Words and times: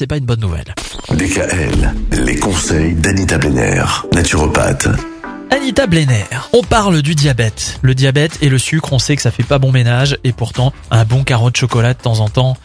c'est 0.00 0.06
pas 0.06 0.18
une 0.18 0.26
bonne 0.26 0.38
nouvelle. 0.38 0.76
DKL, 1.10 1.92
les 2.24 2.36
conseils 2.36 2.94
d'Anita 2.94 3.36
Benner, 3.36 3.82
naturopathe. 4.14 4.86
Anita 5.50 5.88
Blenner, 5.88 6.24
on 6.52 6.62
parle 6.62 7.02
du 7.02 7.16
diabète. 7.16 7.80
Le 7.82 7.96
diabète 7.96 8.38
et 8.40 8.48
le 8.48 8.58
sucre, 8.58 8.92
on 8.92 9.00
sait 9.00 9.16
que 9.16 9.22
ça 9.22 9.32
fait 9.32 9.42
pas 9.42 9.58
bon 9.58 9.72
ménage 9.72 10.16
et 10.22 10.32
pourtant 10.32 10.72
un 10.92 11.04
bon 11.04 11.24
carreau 11.24 11.50
de 11.50 11.56
chocolat 11.56 11.94
de 11.94 11.98
temps 11.98 12.20
en 12.20 12.28
temps, 12.28 12.56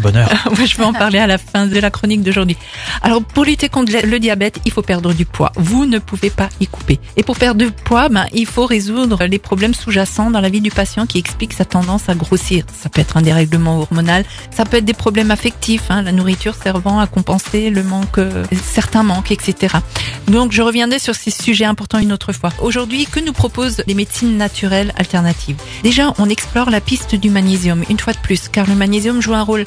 bonheur. 0.00 0.28
Je 0.64 0.76
vais 0.76 0.84
en 0.84 0.92
parler 0.92 1.18
à 1.18 1.26
la 1.26 1.38
fin 1.38 1.66
de 1.66 1.78
la 1.78 1.90
chronique 1.90 2.22
d'aujourd'hui. 2.22 2.56
Alors, 3.02 3.22
pour 3.22 3.44
lutter 3.44 3.68
contre 3.68 3.92
le 4.04 4.18
diabète, 4.18 4.60
il 4.64 4.72
faut 4.72 4.82
perdre 4.82 5.12
du 5.12 5.24
poids. 5.24 5.52
Vous 5.56 5.86
ne 5.86 5.98
pouvez 5.98 6.30
pas 6.30 6.48
y 6.60 6.66
couper. 6.66 6.98
Et 7.16 7.22
pour 7.22 7.36
perdre 7.36 7.64
du 7.64 7.70
poids, 7.70 8.08
ben, 8.08 8.26
il 8.32 8.46
faut 8.46 8.66
résoudre 8.66 9.24
les 9.24 9.38
problèmes 9.38 9.74
sous-jacents 9.74 10.30
dans 10.30 10.40
la 10.40 10.48
vie 10.48 10.60
du 10.60 10.70
patient 10.70 11.06
qui 11.06 11.18
expliquent 11.18 11.52
sa 11.52 11.64
tendance 11.64 12.08
à 12.08 12.14
grossir. 12.14 12.64
Ça 12.80 12.88
peut 12.88 13.00
être 13.00 13.16
un 13.16 13.22
dérèglement 13.22 13.80
hormonal, 13.80 14.24
ça 14.50 14.64
peut 14.64 14.78
être 14.78 14.84
des 14.84 14.94
problèmes 14.94 15.30
affectifs, 15.30 15.90
hein, 15.90 16.02
la 16.02 16.12
nourriture 16.12 16.54
servant 16.54 16.98
à 17.00 17.06
compenser 17.06 17.70
le 17.70 17.82
manque, 17.82 18.18
euh, 18.18 18.44
certains 18.64 19.02
manques, 19.02 19.30
etc. 19.30 19.76
Donc, 20.28 20.52
je 20.52 20.62
reviendrai 20.62 20.98
sur 20.98 21.14
ces 21.14 21.30
sujets 21.30 21.64
importants 21.64 21.98
une 21.98 22.12
autre 22.12 22.32
fois. 22.32 22.50
Aujourd'hui, 22.60 23.06
que 23.06 23.20
nous 23.20 23.32
proposent 23.32 23.82
les 23.86 23.94
médecines 23.94 24.36
naturelles 24.36 24.92
alternatives? 24.96 25.56
Déjà, 25.82 26.12
on 26.18 26.28
explore 26.28 26.70
la 26.70 26.80
piste 26.80 27.14
du 27.14 27.30
magnésium, 27.30 27.84
une 27.88 27.98
fois 27.98 28.12
de 28.12 28.18
plus, 28.18 28.48
car 28.48 28.66
le 28.66 28.74
magnésium 28.74 29.20
joue 29.20 29.34
un 29.34 29.42
rôle 29.42 29.64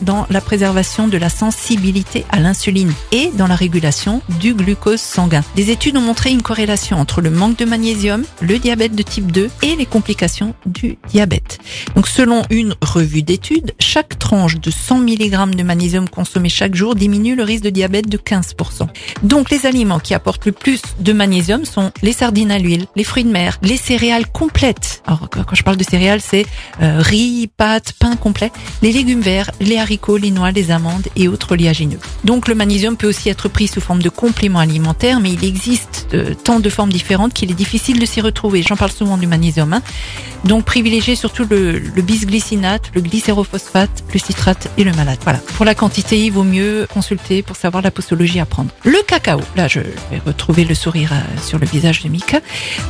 dans 0.00 0.26
la 0.30 0.40
préservation 0.40 1.06
de 1.06 1.18
la 1.18 1.28
sensibilité 1.28 2.24
à 2.30 2.40
l'insuline 2.40 2.94
et 3.12 3.30
dans 3.34 3.46
la 3.46 3.54
régulation 3.54 4.22
du 4.40 4.54
glucose 4.54 5.02
sanguin. 5.02 5.42
Des 5.54 5.70
études 5.70 5.98
ont 5.98 6.00
montré 6.00 6.30
une 6.30 6.40
corrélation 6.40 6.96
entre 6.96 7.20
le 7.20 7.28
manque 7.28 7.58
de 7.58 7.66
magnésium, 7.66 8.24
le 8.40 8.58
diabète 8.58 8.94
de 8.94 9.02
type 9.02 9.30
2 9.30 9.50
et 9.62 9.76
les 9.76 9.84
complications 9.84 10.54
du 10.64 10.96
diabète. 11.08 11.58
Donc 11.94 12.08
selon 12.08 12.42
une 12.48 12.74
revue 12.80 13.22
d'études, 13.22 13.72
chaque 13.78 14.18
tranche 14.18 14.58
de 14.58 14.70
100 14.70 15.00
mg 15.00 15.54
de 15.54 15.62
magnésium 15.62 16.08
consommé 16.08 16.48
chaque 16.48 16.74
jour 16.74 16.94
diminue 16.94 17.34
le 17.34 17.42
risque 17.42 17.64
de 17.64 17.70
diabète 17.70 18.08
de 18.08 18.16
15%. 18.16 18.88
Donc 19.24 19.50
les 19.50 19.66
aliments 19.66 20.00
qui 20.00 20.14
apportent 20.14 20.46
le 20.46 20.52
plus 20.52 20.80
de 21.00 21.12
magnésium 21.12 21.66
sont 21.66 21.92
les 22.00 22.14
sardines 22.14 22.50
à 22.50 22.58
l'huile, 22.58 22.86
les 22.96 23.04
fruits 23.04 23.24
de 23.24 23.30
mer, 23.30 23.58
les 23.60 23.76
céréales 23.76 24.26
complètes. 24.26 25.02
Alors 25.06 25.28
quand 25.28 25.54
je 25.54 25.62
parle 25.62 25.76
de 25.76 25.84
céréales, 25.84 26.22
c'est 26.22 26.46
euh, 26.80 26.96
riz, 27.00 27.50
pâtes, 27.54 27.92
pain 27.98 28.16
complet, 28.16 28.50
les 28.80 28.92
légumes 28.92 29.20
verts, 29.20 29.49
les 29.60 29.78
haricots, 29.78 30.16
les 30.16 30.30
noix, 30.30 30.50
les 30.50 30.70
amandes 30.70 31.06
et 31.16 31.28
autres 31.28 31.52
oléagineux. 31.52 31.98
Donc 32.24 32.48
le 32.48 32.54
magnésium 32.54 32.96
peut 32.96 33.08
aussi 33.08 33.28
être 33.28 33.48
pris 33.48 33.68
sous 33.68 33.80
forme 33.80 34.02
de 34.02 34.08
complément 34.08 34.58
alimentaire, 34.58 35.20
mais 35.20 35.32
il 35.32 35.44
existe 35.44 36.08
euh, 36.14 36.34
tant 36.34 36.60
de 36.60 36.68
formes 36.70 36.92
différentes 36.92 37.32
qu'il 37.32 37.50
est 37.50 37.54
difficile 37.54 37.98
de 37.98 38.06
s'y 38.06 38.20
retrouver. 38.20 38.62
J'en 38.62 38.76
parle 38.76 38.92
souvent 38.92 39.16
du 39.16 39.26
magnésium. 39.26 39.72
Hein. 39.72 39.82
Donc 40.44 40.64
privilégiez 40.64 41.16
surtout 41.16 41.44
le, 41.48 41.80
bisglycinate, 42.02 42.90
le 42.94 43.00
glycérophosphate, 43.00 44.04
le 44.12 44.18
citrate 44.18 44.70
et 44.78 44.84
le 44.84 44.92
malate. 44.92 45.20
Voilà. 45.22 45.38
Pour 45.56 45.64
la 45.64 45.74
quantité, 45.74 46.18
il 46.18 46.32
vaut 46.32 46.44
mieux 46.44 46.86
consulter 46.92 47.42
pour 47.42 47.56
savoir 47.56 47.82
la 47.82 47.90
posologie 47.90 48.40
à 48.40 48.46
prendre. 48.46 48.70
Le 48.84 48.98
cacao, 49.06 49.40
là 49.56 49.68
je 49.68 49.80
vais 49.80 50.20
retrouver 50.24 50.64
le 50.64 50.74
sourire 50.74 51.12
euh, 51.12 51.40
sur 51.40 51.58
le 51.58 51.66
visage 51.66 52.02
de 52.02 52.08
Mika. 52.08 52.40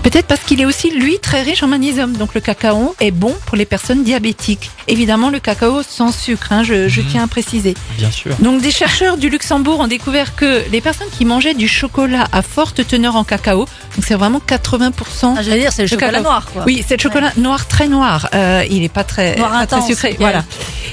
Peut-être 0.03 0.27
parce 0.27 0.43
qu'il 0.43 0.61
est 0.61 0.65
aussi 0.65 0.91
lui 0.91 1.19
très 1.19 1.43
riche 1.43 1.63
en 1.63 1.69
magnésium. 1.69 2.17
Donc 2.17 2.35
le 2.35 2.41
cacao 2.41 2.95
est 3.01 3.11
bon 3.11 3.35
pour 3.47 3.57
les 3.57 3.67
personnes 3.67 4.05
diabétiques. 4.05 4.71
Évidemment 4.89 5.31
le 5.31 5.41
cacao 5.41 5.83
sans 5.83 6.13
sucre 6.13 6.50
Hein, 6.51 6.65
je, 6.65 6.89
je, 6.89 7.01
tiens 7.01 7.25
à 7.25 7.27
préciser. 7.29 7.75
Bien 7.97 8.11
sûr. 8.11 8.35
Donc 8.41 8.61
des 8.61 8.71
chercheurs 8.71 9.17
du 9.17 9.29
Luxembourg 9.29 9.81
ont 9.81 9.87
découvert 9.87 10.35
que 10.35 10.65
les 10.71 10.81
personnes 10.81 11.09
qui 11.17 11.25
mangeaient 11.25 11.55
du 11.55 11.69
chocolat 11.69 12.27
à 12.33 12.43
forte 12.43 12.87
teneur 12.87 13.17
en 13.17 13.25
cacao, 13.25 13.61
donc 13.61 14.05
c'est 14.07 14.15
vraiment 14.15 14.41
80%. 14.47 15.35
Ah, 15.37 15.43
J'allais 15.43 15.61
dire 15.61 15.73
c'est 15.73 15.83
le 15.83 15.89
chocolat 15.89 16.11
cacao. 16.11 16.25
noir. 16.25 16.47
Quoi. 16.53 16.65
Oui, 16.67 16.85
c'est 16.87 16.97
le 16.97 17.03
chocolat 17.03 17.33
ouais. 17.37 17.43
noir 17.43 17.67
très 17.69 17.89
noir. 17.89 18.29
Euh, 18.35 18.65
il 18.69 18.83
est 18.83 18.89
pas 18.89 19.05
très, 19.05 19.37
noir 19.37 19.51
pas 19.51 19.59
intense, 19.59 19.85
très 19.85 19.95
sucré. 19.95 20.17
Voilà. 20.19 20.45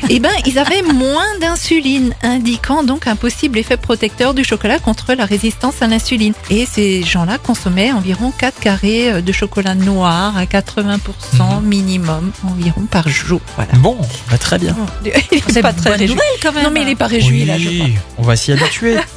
Et 0.09 0.19
ben 0.19 0.31
ils 0.45 0.59
avaient 0.59 0.81
moins 0.81 1.25
d'insuline, 1.39 2.13
indiquant 2.23 2.83
donc 2.83 3.07
un 3.07 3.15
possible 3.15 3.57
effet 3.57 3.77
protecteur 3.77 4.33
du 4.33 4.43
chocolat 4.43 4.79
contre 4.79 5.13
la 5.13 5.25
résistance 5.25 5.81
à 5.81 5.87
l'insuline. 5.87 6.33
Et 6.49 6.65
ces 6.65 7.03
gens-là 7.03 7.37
consommaient 7.37 7.91
environ 7.91 8.31
4 8.37 8.59
carrés 8.59 9.21
de 9.21 9.31
chocolat 9.31 9.75
noir 9.75 10.37
à 10.37 10.45
80% 10.45 10.97
mmh. 11.61 11.65
minimum 11.65 12.31
environ 12.43 12.85
par 12.89 13.07
jour. 13.07 13.41
Voilà. 13.55 13.73
Bon, 13.79 13.97
bah 14.29 14.37
très 14.37 14.57
bien. 14.59 14.75
C'est 15.47 15.61
pas 15.61 15.73
très 15.73 15.95
réjoui. 15.95 16.17
quand 16.41 16.53
même. 16.53 16.63
Non 16.63 16.71
mais 16.71 16.81
il 16.81 16.89
est 16.89 16.95
pas 16.95 17.07
réjoui 17.07 17.41
oui, 17.41 17.45
là. 17.45 17.57
Je 17.57 17.69
crois. 17.69 17.87
on 18.17 18.23
va 18.23 18.35
s'y 18.35 18.51
habituer. 18.51 18.97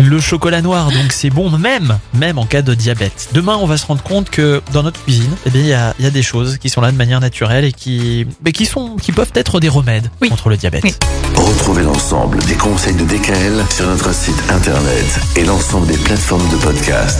Le 0.00 0.20
chocolat 0.20 0.62
noir, 0.62 0.92
donc 0.92 1.12
c'est 1.12 1.30
bon 1.30 1.50
même, 1.50 1.98
même 2.14 2.38
en 2.38 2.46
cas 2.46 2.62
de 2.62 2.74
diabète. 2.74 3.30
Demain, 3.32 3.58
on 3.60 3.66
va 3.66 3.76
se 3.76 3.86
rendre 3.86 4.02
compte 4.02 4.30
que 4.30 4.62
dans 4.72 4.84
notre 4.84 5.02
cuisine, 5.02 5.30
eh 5.44 5.50
bien, 5.50 5.60
il 5.60 5.66
y 5.66 5.72
a, 5.72 5.94
y 5.98 6.06
a, 6.06 6.10
des 6.10 6.22
choses 6.22 6.58
qui 6.58 6.70
sont 6.70 6.80
là 6.80 6.92
de 6.92 6.96
manière 6.96 7.20
naturelle 7.20 7.64
et 7.64 7.72
qui, 7.72 8.26
mais 8.44 8.52
qui 8.52 8.64
sont, 8.64 8.96
qui 8.96 9.10
peuvent 9.10 9.32
être 9.34 9.58
des 9.58 9.68
remèdes 9.68 10.08
oui. 10.20 10.28
contre 10.28 10.50
le 10.50 10.56
diabète. 10.56 10.84
Oui. 10.84 10.94
Retrouvez 11.34 11.82
l'ensemble 11.82 12.38
des 12.44 12.54
conseils 12.54 12.94
de 12.94 13.04
DKL 13.04 13.64
sur 13.70 13.86
notre 13.86 14.14
site 14.14 14.40
internet 14.50 15.20
et 15.36 15.44
l'ensemble 15.44 15.86
des 15.86 15.98
plateformes 15.98 16.48
de 16.50 16.56
podcast. 16.56 17.16